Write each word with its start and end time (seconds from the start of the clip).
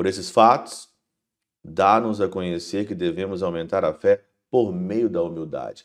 Por 0.00 0.06
esses 0.06 0.30
fatos, 0.30 0.88
dá-nos 1.62 2.22
a 2.22 2.26
conhecer 2.26 2.86
que 2.86 2.94
devemos 2.94 3.42
aumentar 3.42 3.84
a 3.84 3.92
fé 3.92 4.22
por 4.50 4.72
meio 4.72 5.10
da 5.10 5.22
humildade. 5.22 5.84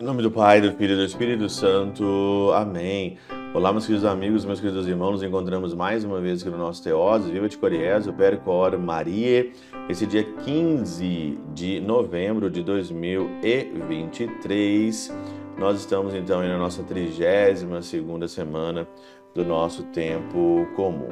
Em 0.00 0.02
nome 0.02 0.22
do 0.22 0.30
Pai, 0.30 0.62
do 0.62 0.72
Filho 0.78 0.94
e 0.94 0.96
do 0.96 1.04
Espírito 1.04 1.50
Santo. 1.50 2.52
Amém. 2.54 3.18
Olá, 3.52 3.72
meus 3.72 3.84
queridos 3.84 4.06
amigos, 4.06 4.44
meus 4.44 4.60
queridos 4.60 4.86
irmãos, 4.86 5.10
nos 5.10 5.24
encontramos 5.24 5.74
mais 5.74 6.04
uma 6.04 6.20
vez 6.20 6.40
aqui 6.40 6.50
no 6.50 6.56
nosso 6.56 6.84
Teose, 6.84 7.32
Viva 7.32 7.48
de 7.48 7.58
Coriésio, 7.58 8.12
Percor 8.12 8.78
Maria, 8.78 9.50
esse 9.88 10.06
dia 10.06 10.22
15 10.22 11.36
de 11.52 11.80
novembro 11.80 12.48
de 12.48 12.62
2023. 12.62 15.12
Nós 15.58 15.80
estamos 15.80 16.14
então 16.14 16.40
na 16.40 16.56
nossa 16.56 16.84
32 16.84 17.84
segunda 17.84 18.28
semana 18.28 18.86
do 19.34 19.44
nosso 19.44 19.82
tempo 19.86 20.64
comum. 20.76 21.10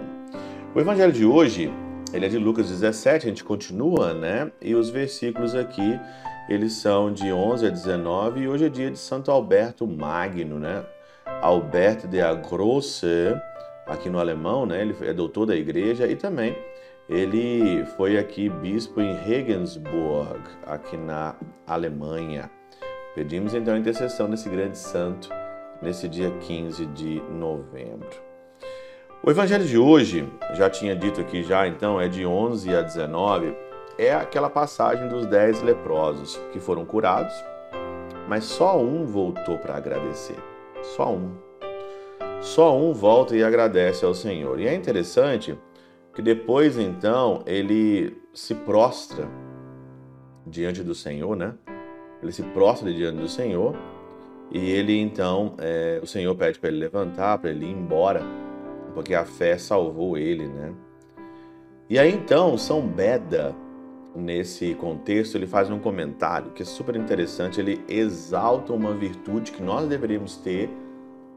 O 0.73 0.79
evangelho 0.79 1.13
de 1.13 1.27
hoje, 1.27 1.73
ele 2.13 2.25
é 2.25 2.29
de 2.29 2.39
Lucas 2.39 2.69
17, 2.69 3.27
a 3.27 3.31
gente 3.31 3.43
continua, 3.43 4.15
né? 4.15 4.53
E 4.63 4.77
os 4.77 4.91
versículos 4.91 5.57
aqui, 5.57 5.99
eles 6.49 6.75
são 6.75 7.13
de 7.13 7.33
11 7.33 7.67
a 7.67 7.71
19 7.71 8.43
e 8.43 8.49
hoje 8.49 8.67
é 8.67 8.69
dia 8.69 8.93
de 8.93 8.99
Santo 8.99 9.29
Alberto 9.29 9.89
Magno, 9.89 10.61
né? 10.61 10.85
Alberto 11.41 12.09
de 12.09 12.21
Agrosse, 12.21 13.35
aqui 13.87 14.11
no 14.11 14.19
alemão, 14.19 14.67
né? 14.67 14.83
Ele 14.83 14.97
é 15.03 15.13
doutor 15.13 15.47
da 15.47 15.55
igreja 15.55 16.07
e 16.07 16.17
também 16.17 16.57
ele 17.09 17.85
foi 17.97 18.19
aqui 18.19 18.49
bispo 18.49 19.01
em 19.01 19.15
Regensburg, 19.15 20.41
aqui 20.67 20.97
na 20.97 21.37
Alemanha. 21.67 22.51
Pedimos 23.15 23.55
então 23.55 23.75
a 23.75 23.79
intercessão 23.79 24.29
desse 24.29 24.49
grande 24.49 24.77
santo 24.77 25.31
nesse 25.81 26.09
dia 26.09 26.31
15 26.41 26.85
de 26.87 27.23
novembro. 27.31 28.09
O 29.23 29.31
evangelho 29.31 29.65
de 29.65 29.79
hoje, 29.79 30.29
já 30.55 30.69
tinha 30.69 30.95
dito 30.95 31.21
aqui 31.21 31.43
já, 31.43 31.67
então 31.67 32.01
é 32.01 32.09
de 32.09 32.27
11 32.27 32.75
a 32.75 32.83
19, 32.83 33.57
é 33.97 34.13
aquela 34.13 34.51
passagem 34.51 35.09
dos 35.09 35.25
dez 35.27 35.63
leprosos 35.63 36.37
que 36.53 36.61
foram 36.61 36.85
curados, 36.85 37.35
mas 38.29 38.45
só 38.45 38.79
um 38.79 39.07
voltou 39.07 39.59
para 39.59 39.77
agradecer. 39.77 40.37
Só 40.83 41.13
um. 41.13 41.33
Só 42.41 42.77
um 42.77 42.93
volta 42.93 43.37
e 43.37 43.43
agradece 43.43 44.05
ao 44.05 44.15
Senhor. 44.15 44.61
E 44.61 44.67
é 44.67 44.75
interessante 44.75 45.59
que 46.15 46.23
depois 46.23 46.79
então 46.79 47.43
ele 47.47 48.17
se 48.33 48.55
prostra 48.55 49.29
diante 50.47 50.83
do 50.83 50.95
Senhor, 50.95 51.37
né? 51.37 51.55
Ele 52.23 52.33
se 52.33 52.43
prostra 52.43 52.93
diante 52.93 53.19
do 53.19 53.29
Senhor 53.29 53.77
e 54.51 54.71
ele 54.71 54.99
então, 54.99 55.55
é, 55.59 56.01
o 56.03 56.07
Senhor 56.07 56.35
pede 56.35 56.59
para 56.59 56.71
ele 56.71 56.79
levantar, 56.79 57.39
para 57.39 57.51
ele 57.51 57.67
ir 57.67 57.73
embora, 57.73 58.23
porque 58.95 59.15
a 59.15 59.25
fé 59.25 59.59
salvou 59.59 60.17
ele, 60.17 60.49
né? 60.49 60.73
E 61.89 61.99
aí 61.99 62.13
então 62.13 62.57
São 62.57 62.87
Beda, 62.87 63.55
nesse 64.15 64.75
contexto, 64.75 65.37
ele 65.37 65.47
faz 65.47 65.71
um 65.71 65.79
comentário 65.79 66.51
que 66.53 66.63
é 66.63 66.67
super 66.67 66.97
interessante. 66.97 67.61
Ele 67.61 67.81
exalta 67.89 68.73
uma 68.73 68.93
virtude 68.93 69.53
que 69.53 69.63
nós 69.63 69.89
deveríamos 69.89 70.37
ter 70.37 70.71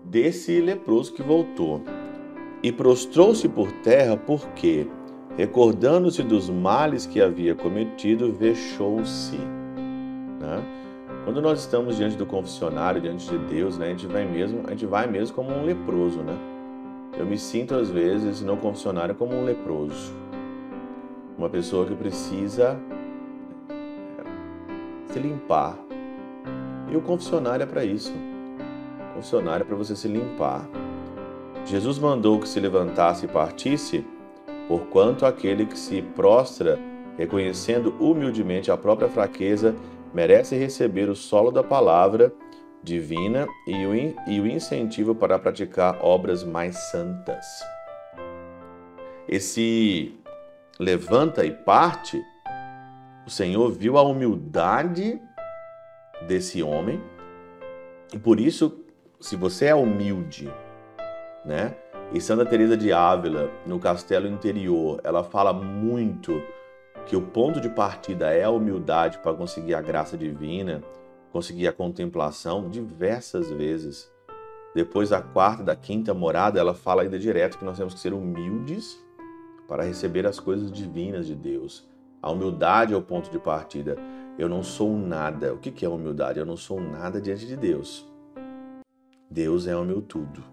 desse 0.04 0.60
leproso 0.60 1.14
que 1.14 1.22
voltou. 1.22 1.82
E 2.64 2.72
prostrou-se 2.72 3.48
por 3.50 3.72
terra 3.84 4.16
porque, 4.16 4.88
recordando-se 5.38 6.24
dos 6.24 6.50
males 6.50 7.06
que 7.06 7.22
havia 7.22 7.56
cometido, 7.56 8.32
vexou-se. 8.32 9.38
Né? 9.38 10.64
Quando 11.24 11.42
nós 11.42 11.60
estamos 11.60 11.98
diante 11.98 12.16
do 12.16 12.26
confessionário, 12.26 13.02
diante 13.02 13.30
de 13.30 13.38
Deus, 13.38 13.78
né, 13.78 13.88
a 13.88 13.90
gente 13.90 14.08
vai 14.08 14.26
mesmo, 14.26 14.62
a 14.66 14.72
gente 14.72 14.86
vai 14.86 15.08
mesmo 15.08 15.36
como 15.36 15.52
um 15.52 15.64
leproso, 15.64 16.20
né? 16.20 16.36
Eu 17.18 17.26
me 17.26 17.38
sinto 17.38 17.76
às 17.76 17.90
vezes 17.90 18.42
no 18.42 18.58
confessionário 18.58 19.14
como 19.14 19.36
um 19.36 19.44
leproso 19.44 20.21
uma 21.42 21.50
pessoa 21.50 21.88
que 21.88 21.96
precisa 21.96 22.80
se 25.12 25.18
limpar. 25.18 25.76
E 26.88 26.96
o 26.96 27.02
confessionário 27.02 27.64
é 27.64 27.66
para 27.66 27.84
isso. 27.84 28.14
O 29.10 29.16
confessionário 29.16 29.64
é 29.64 29.66
para 29.66 29.76
você 29.76 29.96
se 29.96 30.08
limpar. 30.08 30.70
Jesus 31.66 31.98
mandou 31.98 32.40
que 32.40 32.48
se 32.48 32.60
levantasse 32.60 33.26
e 33.26 33.28
partisse, 33.28 34.06
porquanto 34.68 35.26
aquele 35.26 35.66
que 35.66 35.78
se 35.78 36.02
prostra, 36.02 36.78
reconhecendo 37.18 37.96
humildemente 38.00 38.70
a 38.72 38.78
própria 38.78 39.10
fraqueza, 39.10 39.76
merece 40.14 40.56
receber 40.56 41.10
o 41.10 41.16
solo 41.16 41.50
da 41.50 41.64
palavra 41.64 42.32
divina 42.84 43.48
e 43.66 43.86
o, 43.86 43.96
e 44.30 44.40
o 44.40 44.48
incentivo 44.48 45.16
para 45.16 45.40
praticar 45.40 45.98
obras 46.02 46.44
mais 46.44 46.78
santas. 46.92 47.46
Esse 49.28 50.21
levanta 50.82 51.46
e 51.46 51.52
parte, 51.52 52.20
o 53.28 53.30
Senhor 53.30 53.72
viu 53.72 54.00
a 54.00 54.02
humildade 54.02 55.22
desse 56.28 56.64
homem 56.64 57.00
e 58.12 58.18
por 58.18 58.40
isso, 58.40 58.84
se 59.20 59.36
você 59.36 59.68
é 59.68 59.76
humilde, 59.76 60.52
né? 61.46 61.76
E 62.12 62.20
Santa 62.20 62.48
Teresa 62.48 62.76
de 62.76 62.92
Ávila, 62.92 63.52
no 63.64 63.80
Castelo 63.80 64.28
Interior, 64.28 65.00
ela 65.04 65.24
fala 65.24 65.54
muito 65.54 66.42
que 67.06 67.16
o 67.16 67.22
ponto 67.22 67.62
de 67.62 67.70
partida 67.70 68.34
é 68.34 68.44
a 68.44 68.50
humildade 68.50 69.20
para 69.20 69.36
conseguir 69.36 69.76
a 69.76 69.82
graça 69.82 70.18
divina, 70.18 70.82
conseguir 71.32 71.68
a 71.68 71.74
contemplação 71.74 72.68
diversas 72.68 73.52
vezes. 73.52 74.12
Depois 74.74 75.10
da 75.10 75.22
quarta, 75.22 75.64
da 75.64 75.76
quinta 75.76 76.12
morada, 76.12 76.60
ela 76.60 76.74
fala 76.74 77.04
ainda 77.04 77.20
direto 77.20 77.60
que 77.60 77.66
nós 77.66 77.78
temos 77.78 77.94
que 77.94 78.00
ser 78.00 78.14
humildes 78.14 79.00
para 79.72 79.86
receber 79.86 80.28
as 80.28 80.38
coisas 80.38 80.70
divinas 80.70 81.26
de 81.26 81.34
Deus. 81.34 81.88
A 82.22 82.30
humildade 82.30 82.94
é 82.94 82.98
o 82.98 83.02
ponto 83.02 83.32
de 83.32 83.40
partida. 83.40 83.96
Eu 84.38 84.50
não 84.50 84.62
sou 84.62 84.98
nada. 84.98 85.54
O 85.54 85.60
que 85.60 85.86
é 85.86 85.88
humildade? 85.88 86.40
Eu 86.40 86.46
não 86.46 86.58
sou 86.58 86.82
nada 86.82 87.22
diante 87.22 87.48
de 87.48 87.56
Deus. 87.56 88.06
Deus 89.30 89.68
é 89.68 89.78
o 89.78 89.86
meu 89.86 90.02
tudo. 90.02 90.44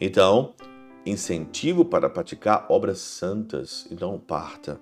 Então, 0.00 0.54
incentivo 1.04 1.84
para 1.84 2.08
praticar 2.08 2.64
obras 2.70 3.00
santas. 3.00 3.86
Então, 3.90 4.18
parta. 4.18 4.80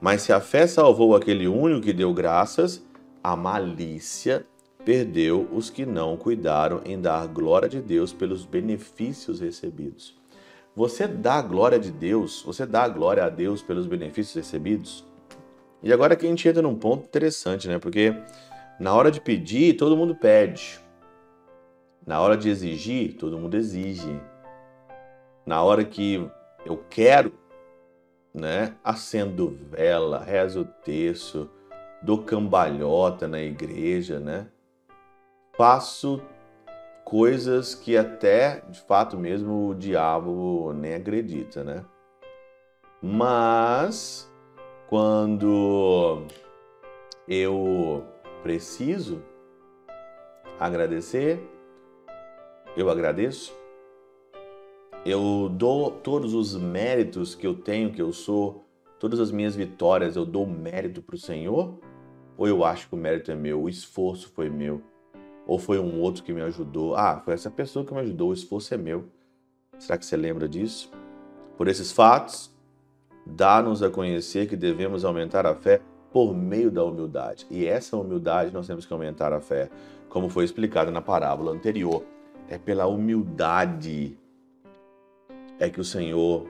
Mas 0.00 0.22
se 0.22 0.32
a 0.32 0.40
fé 0.40 0.68
salvou 0.68 1.16
aquele 1.16 1.48
único 1.48 1.80
que 1.80 1.92
deu 1.92 2.14
graças, 2.14 2.80
a 3.24 3.34
malícia 3.34 4.46
perdeu 4.84 5.48
os 5.52 5.68
que 5.68 5.84
não 5.84 6.16
cuidaram 6.16 6.80
em 6.84 7.00
dar 7.00 7.26
glória 7.26 7.68
de 7.68 7.82
Deus 7.82 8.12
pelos 8.12 8.46
benefícios 8.46 9.40
recebidos. 9.40 10.19
Você 10.74 11.08
dá 11.08 11.34
a 11.34 11.42
glória 11.42 11.78
de 11.78 11.90
Deus, 11.90 12.42
você 12.42 12.64
dá 12.64 12.84
a 12.84 12.88
glória 12.88 13.24
a 13.24 13.28
Deus 13.28 13.60
pelos 13.60 13.86
benefícios 13.86 14.36
recebidos? 14.36 15.04
E 15.82 15.92
agora 15.92 16.14
que 16.14 16.24
a 16.24 16.28
gente 16.28 16.48
entra 16.48 16.62
num 16.62 16.76
ponto 16.76 17.04
interessante, 17.04 17.66
né? 17.66 17.78
Porque 17.78 18.14
na 18.78 18.94
hora 18.94 19.10
de 19.10 19.20
pedir, 19.20 19.76
todo 19.76 19.96
mundo 19.96 20.14
pede. 20.14 20.78
Na 22.06 22.20
hora 22.20 22.36
de 22.36 22.48
exigir, 22.48 23.16
todo 23.16 23.38
mundo 23.38 23.56
exige. 23.56 24.20
Na 25.44 25.62
hora 25.62 25.84
que 25.84 26.24
eu 26.64 26.76
quero, 26.88 27.32
né? 28.32 28.76
Acendo 28.84 29.58
vela, 29.70 30.22
rezo 30.22 30.60
o 30.60 30.64
terço, 30.64 31.50
dou 32.00 32.22
cambalhota 32.22 33.26
na 33.26 33.40
igreja, 33.40 34.20
né? 34.20 34.46
Faço 35.56 36.22
coisas 37.10 37.74
que 37.74 37.96
até, 37.96 38.60
de 38.70 38.80
fato 38.82 39.18
mesmo, 39.18 39.70
o 39.70 39.74
diabo 39.74 40.72
nem 40.72 40.94
acredita, 40.94 41.64
né? 41.64 41.84
Mas 43.02 44.32
quando 44.88 46.22
eu 47.26 48.04
preciso 48.44 49.20
agradecer, 50.60 51.42
eu 52.76 52.88
agradeço. 52.88 53.52
Eu 55.04 55.48
dou 55.50 55.90
todos 55.90 56.32
os 56.32 56.56
méritos 56.56 57.34
que 57.34 57.44
eu 57.44 57.56
tenho, 57.56 57.92
que 57.92 58.00
eu 58.00 58.12
sou, 58.12 58.64
todas 59.00 59.18
as 59.18 59.32
minhas 59.32 59.56
vitórias, 59.56 60.14
eu 60.14 60.24
dou 60.24 60.46
mérito 60.46 61.02
para 61.02 61.16
o 61.16 61.18
Senhor? 61.18 61.76
Ou 62.36 62.46
eu 62.46 62.64
acho 62.64 62.88
que 62.88 62.94
o 62.94 62.98
mérito 62.98 63.32
é 63.32 63.34
meu, 63.34 63.62
o 63.62 63.68
esforço 63.68 64.32
foi 64.32 64.48
meu? 64.48 64.80
Ou 65.50 65.58
foi 65.58 65.80
um 65.80 66.00
outro 66.00 66.22
que 66.22 66.32
me 66.32 66.40
ajudou? 66.42 66.94
Ah, 66.94 67.20
foi 67.24 67.34
essa 67.34 67.50
pessoa 67.50 67.84
que 67.84 67.92
me 67.92 67.98
ajudou, 67.98 68.30
o 68.30 68.32
esforço 68.32 68.72
é 68.72 68.76
meu. 68.76 69.06
Será 69.80 69.98
que 69.98 70.06
você 70.06 70.16
lembra 70.16 70.48
disso? 70.48 70.92
Por 71.56 71.66
esses 71.66 71.90
fatos, 71.90 72.52
dá-nos 73.26 73.82
a 73.82 73.90
conhecer 73.90 74.46
que 74.46 74.54
devemos 74.54 75.04
aumentar 75.04 75.46
a 75.46 75.56
fé 75.56 75.80
por 76.12 76.32
meio 76.32 76.70
da 76.70 76.84
humildade. 76.84 77.48
E 77.50 77.66
essa 77.66 77.96
humildade 77.96 78.52
nós 78.52 78.68
temos 78.68 78.86
que 78.86 78.92
aumentar 78.92 79.32
a 79.32 79.40
fé, 79.40 79.68
como 80.08 80.28
foi 80.28 80.44
explicado 80.44 80.92
na 80.92 81.02
parábola 81.02 81.50
anterior. 81.50 82.04
É 82.48 82.56
pela 82.56 82.86
humildade 82.86 84.16
é 85.58 85.68
que 85.68 85.80
o 85.80 85.84
Senhor 85.84 86.46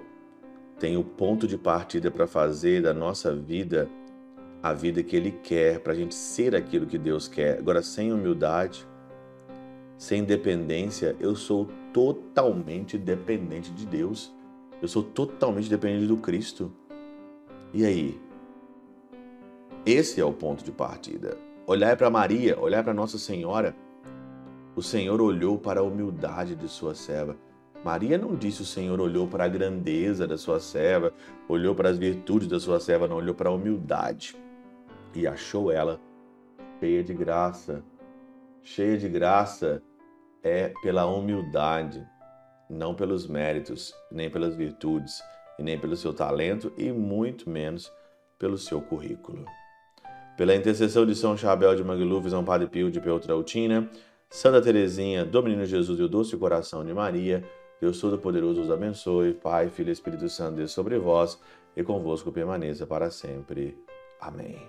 tem 0.78 0.98
o 0.98 1.02
ponto 1.02 1.48
de 1.48 1.56
partida 1.56 2.10
para 2.10 2.26
fazer 2.26 2.82
da 2.82 2.92
nossa 2.92 3.34
vida 3.34 3.88
a 4.62 4.74
vida 4.74 5.02
que 5.02 5.16
Ele 5.16 5.30
quer, 5.30 5.80
para 5.80 5.94
a 5.94 5.96
gente 5.96 6.14
ser 6.14 6.54
aquilo 6.54 6.84
que 6.84 6.98
Deus 6.98 7.26
quer. 7.26 7.58
Agora, 7.58 7.80
sem 7.80 8.12
humildade, 8.12 8.89
sem 10.00 10.24
dependência, 10.24 11.14
eu 11.20 11.36
sou 11.36 11.68
totalmente 11.92 12.96
dependente 12.96 13.70
de 13.70 13.84
Deus. 13.84 14.34
Eu 14.80 14.88
sou 14.88 15.02
totalmente 15.02 15.68
dependente 15.68 16.06
do 16.06 16.16
Cristo. 16.16 16.72
E 17.74 17.84
aí? 17.84 18.18
Esse 19.84 20.18
é 20.18 20.24
o 20.24 20.32
ponto 20.32 20.64
de 20.64 20.72
partida. 20.72 21.36
Olhar 21.66 21.98
para 21.98 22.08
Maria, 22.08 22.58
olhar 22.58 22.82
para 22.82 22.94
Nossa 22.94 23.18
Senhora. 23.18 23.76
O 24.74 24.80
Senhor 24.80 25.20
olhou 25.20 25.58
para 25.58 25.80
a 25.80 25.84
humildade 25.84 26.56
de 26.56 26.66
sua 26.66 26.94
serva. 26.94 27.36
Maria 27.84 28.16
não 28.16 28.34
disse 28.34 28.62
o 28.62 28.66
Senhor 28.66 28.98
olhou 28.98 29.28
para 29.28 29.44
a 29.44 29.48
grandeza 29.48 30.26
da 30.26 30.38
sua 30.38 30.60
serva, 30.60 31.12
olhou 31.46 31.74
para 31.74 31.90
as 31.90 31.98
virtudes 31.98 32.48
da 32.48 32.58
sua 32.58 32.80
serva, 32.80 33.06
não 33.06 33.16
olhou 33.16 33.34
para 33.34 33.50
a 33.50 33.52
humildade 33.52 34.34
e 35.14 35.26
achou 35.26 35.70
ela 35.70 36.00
cheia 36.80 37.04
de 37.04 37.12
graça. 37.12 37.84
Cheia 38.62 38.96
de 38.96 39.08
graça 39.08 39.82
é 40.42 40.72
pela 40.82 41.06
humildade, 41.06 42.06
não 42.68 42.94
pelos 42.94 43.26
méritos, 43.26 43.94
nem 44.10 44.30
pelas 44.30 44.54
virtudes, 44.54 45.22
e 45.58 45.62
nem 45.62 45.78
pelo 45.78 45.96
seu 45.96 46.12
talento, 46.12 46.72
e 46.76 46.90
muito 46.90 47.48
menos 47.48 47.92
pelo 48.38 48.56
seu 48.56 48.80
currículo. 48.80 49.44
Pela 50.36 50.54
intercessão 50.54 51.04
de 51.04 51.14
São 51.14 51.36
Chabel 51.36 51.74
de 51.74 51.84
Mangluf, 51.84 52.30
São 52.30 52.44
Padre 52.44 52.66
Pio 52.66 52.90
de 52.90 53.00
Peltrautina, 53.00 53.88
Santa 54.30 54.62
Teresinha, 54.62 55.24
do 55.24 55.42
Menino 55.42 55.66
Jesus 55.66 56.00
e 56.00 56.02
o 56.02 56.08
Doce 56.08 56.36
Coração 56.36 56.84
de 56.84 56.94
Maria, 56.94 57.44
Deus 57.80 58.00
Todo-Poderoso 58.00 58.62
os 58.62 58.70
abençoe, 58.70 59.34
Pai, 59.34 59.68
Filho 59.68 59.88
e 59.88 59.92
Espírito 59.92 60.28
Santo, 60.28 60.56
Deus 60.56 60.72
sobre 60.72 60.98
vós 60.98 61.38
e 61.76 61.82
convosco 61.82 62.30
permaneça 62.30 62.86
para 62.86 63.10
sempre. 63.10 63.76
Amém. 64.20 64.68